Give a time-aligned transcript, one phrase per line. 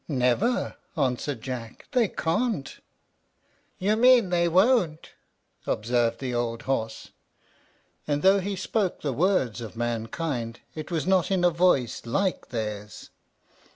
[0.07, 2.79] "Never," answered Jack; "they can't."
[3.77, 5.11] "You mean they won't,"
[5.67, 7.11] observed the old horse;
[8.07, 12.49] and though he spoke the words of mankind, it was not in a voice like
[12.49, 13.11] theirs.